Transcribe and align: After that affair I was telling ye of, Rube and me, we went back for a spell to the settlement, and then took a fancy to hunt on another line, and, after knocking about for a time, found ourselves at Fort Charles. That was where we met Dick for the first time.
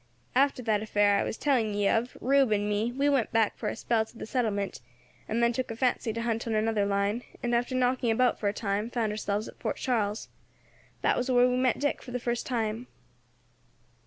After 0.33 0.63
that 0.63 0.81
affair 0.81 1.17
I 1.19 1.23
was 1.23 1.37
telling 1.37 1.75
ye 1.75 1.87
of, 1.87 2.17
Rube 2.19 2.51
and 2.51 2.67
me, 2.67 2.91
we 2.91 3.07
went 3.07 3.31
back 3.31 3.55
for 3.55 3.69
a 3.69 3.75
spell 3.75 4.03
to 4.03 4.17
the 4.17 4.25
settlement, 4.25 4.81
and 5.29 5.43
then 5.43 5.53
took 5.53 5.69
a 5.69 5.75
fancy 5.75 6.11
to 6.13 6.23
hunt 6.23 6.47
on 6.47 6.55
another 6.55 6.87
line, 6.87 7.21
and, 7.43 7.53
after 7.53 7.75
knocking 7.75 8.09
about 8.09 8.39
for 8.39 8.49
a 8.49 8.51
time, 8.53 8.89
found 8.89 9.11
ourselves 9.11 9.47
at 9.47 9.59
Fort 9.59 9.75
Charles. 9.77 10.27
That 11.03 11.17
was 11.17 11.29
where 11.29 11.47
we 11.47 11.55
met 11.55 11.77
Dick 11.77 12.01
for 12.01 12.09
the 12.09 12.19
first 12.19 12.47
time. 12.47 12.87